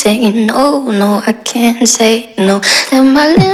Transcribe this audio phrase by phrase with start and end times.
[0.00, 2.60] say no, no, I can't say no.
[2.90, 3.49] Then my lips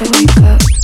[0.00, 0.79] till we up.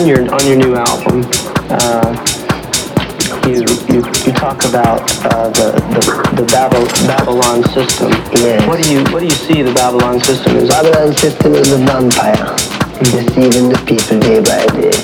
[0.00, 1.28] On your on your new album,
[1.68, 2.08] uh,
[3.44, 3.60] you,
[3.92, 8.08] you you talk about uh, the the, the Babylon system.
[8.32, 8.66] Yes.
[8.66, 10.70] What do you what do you see the Babylon system is?
[10.70, 12.56] Babylon system is a vampire,
[13.12, 14.96] deceiving the people day by day,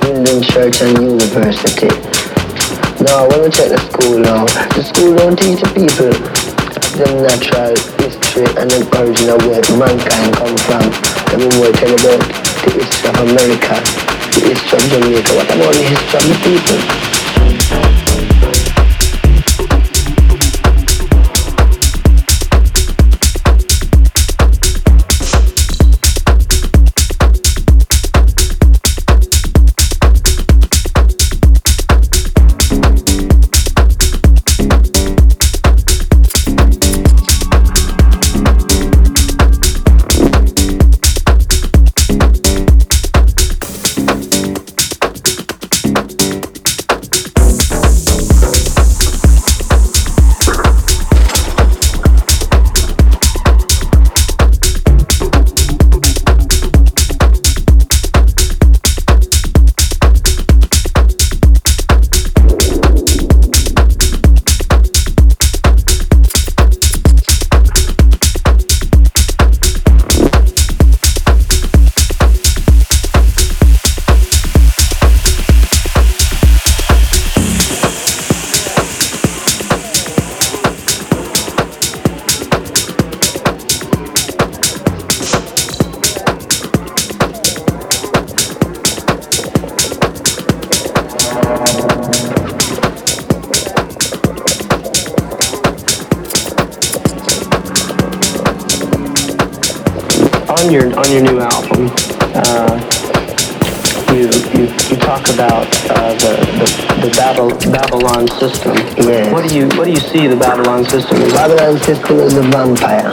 [0.00, 1.92] building church and university.
[3.04, 6.16] Now, when we check the school now, the school don't teach the people
[6.96, 10.84] the natural history and the origin of where mankind come from.
[11.28, 12.20] Let me tell about
[12.64, 14.09] the history of America,
[14.48, 15.34] history of Jamaica.
[15.34, 17.99] What about the history of the people?
[105.34, 106.66] About uh, the the,
[107.06, 108.74] the Babel, Babylon system.
[108.96, 109.32] Yes.
[109.32, 111.32] What do you what do you see the Babylon system is?
[111.32, 113.12] Babylon system is a vampire,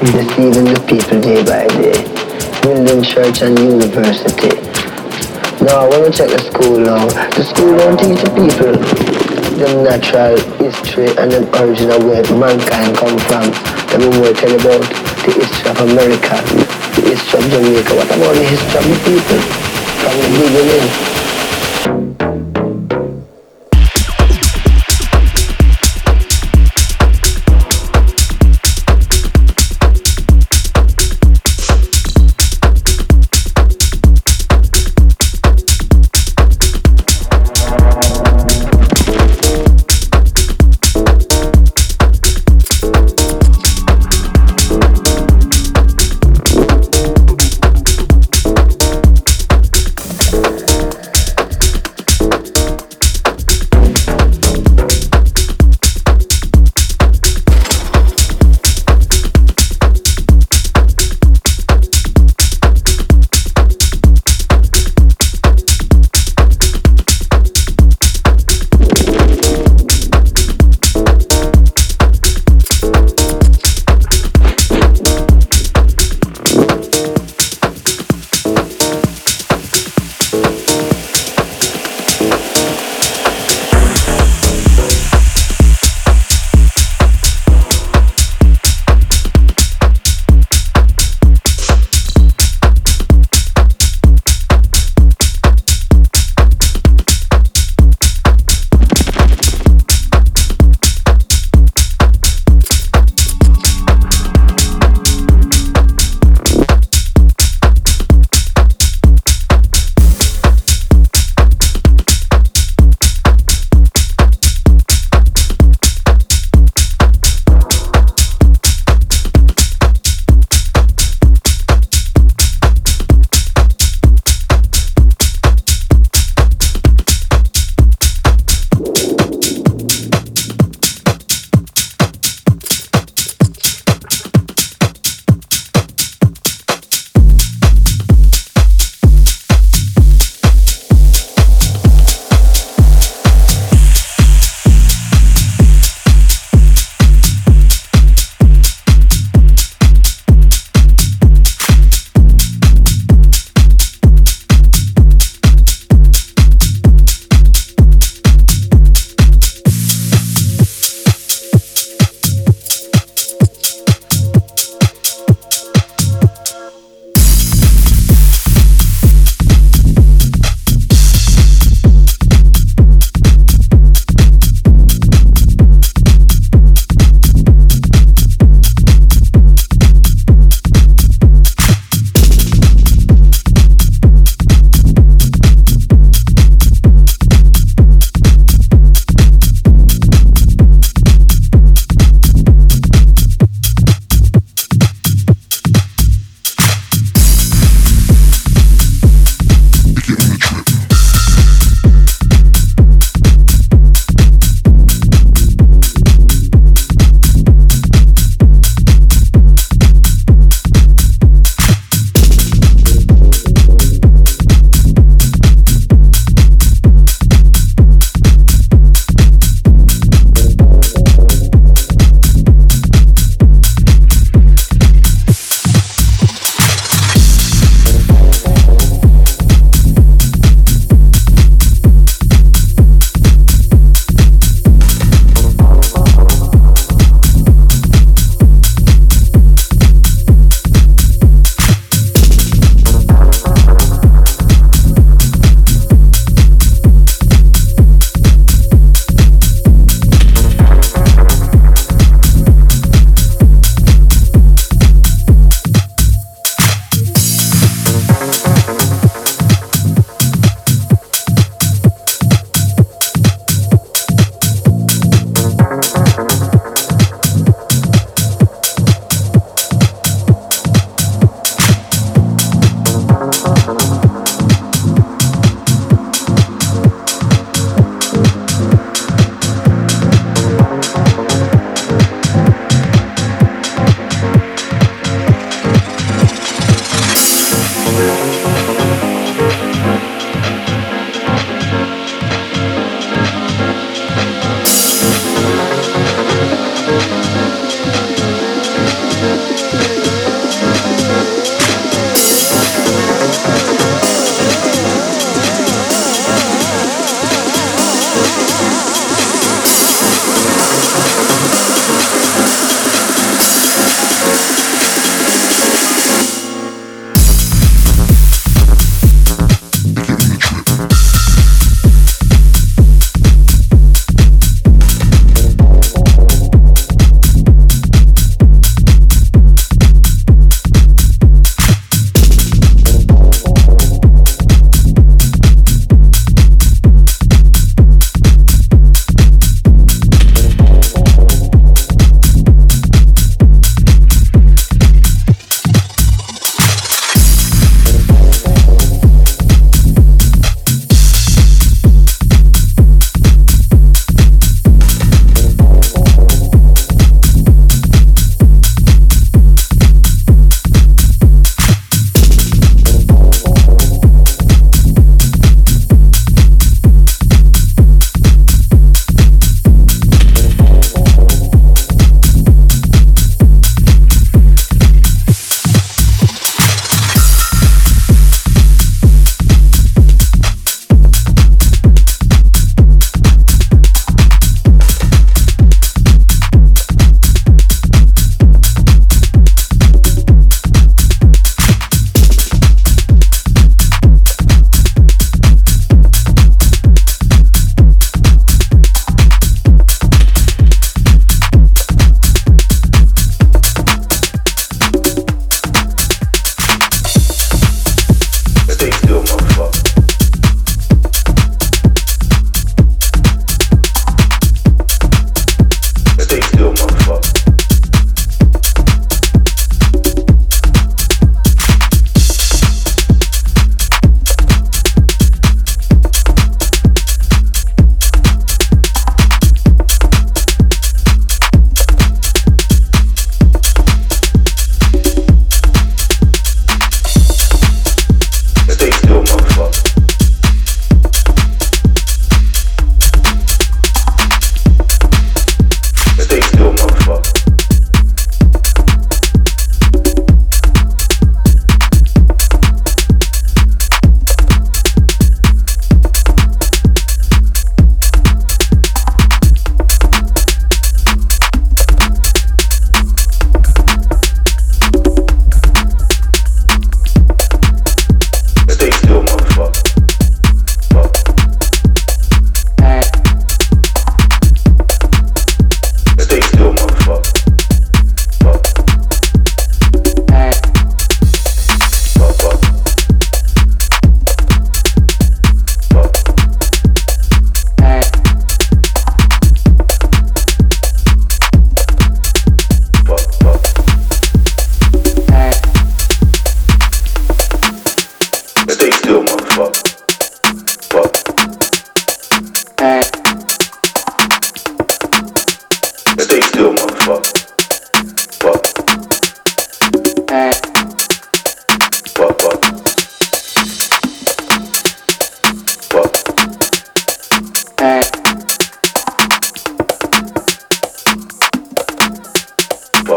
[0.00, 2.04] deceiving the people day by day,
[2.62, 4.54] building church and university.
[5.64, 8.76] Now, when we check the school now, the school don't teach the people
[9.56, 13.48] the natural history and the origin of where mankind come from.
[13.96, 14.84] Me more tell about
[15.24, 16.36] the history of America,
[17.00, 17.96] the history of Jamaica.
[17.96, 19.40] What about the history of the people
[20.04, 21.05] from the beginning?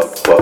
[0.00, 0.39] Stay still,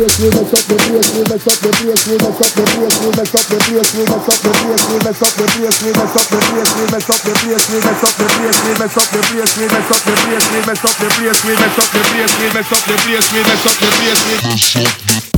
[0.00, 2.64] bass, we mess up the bass, we mess up the bass, we mess up the
[2.64, 5.44] bass, we mess up the bass, we mess up the bass, we mess up the
[5.44, 8.40] bass, we mess up the bass, we mess up the bass, we mess up the
[8.40, 11.08] bass, we mess up the bass, we mess up the bass, we mess up the
[11.20, 13.88] bass, we mess up the bass, we mess up the bass, we mess up the
[14.00, 15.29] bass, we mess up the bass.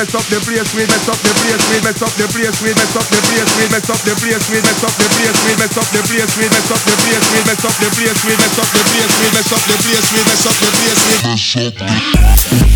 [0.00, 2.72] Mess up the place, we mess up the place, we mess up the place, we
[2.72, 5.52] mess up the place, we mess up the place, we mess up the place, we
[5.60, 8.32] mess up the place, we mess up the place, we mess up the place, we
[8.40, 11.20] mess up the place, we mess up the place, we mess up the place, we
[11.28, 12.69] mess up the